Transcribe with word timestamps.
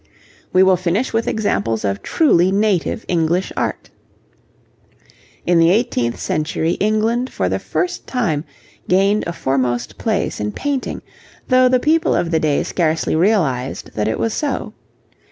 We 0.51 0.63
will 0.63 0.77
finish 0.77 1.13
with 1.13 1.27
examples 1.27 1.85
of 1.85 2.01
truly 2.01 2.51
native 2.51 3.05
English 3.07 3.53
art. 3.55 3.91
In 5.45 5.59
the 5.59 5.69
eighteenth 5.69 6.19
century 6.19 6.71
England 6.79 7.31
for 7.31 7.47
the 7.47 7.59
first 7.59 8.07
time 8.07 8.43
gained 8.89 9.23
a 9.27 9.31
foremost 9.31 9.99
place 9.99 10.39
in 10.39 10.53
painting, 10.53 11.03
though 11.49 11.69
the 11.69 11.79
people 11.79 12.15
of 12.15 12.31
the 12.31 12.39
day 12.39 12.63
scarcely 12.63 13.15
realized 13.15 13.91
that 13.93 14.07
it 14.07 14.17
was 14.17 14.33
so. 14.33 14.73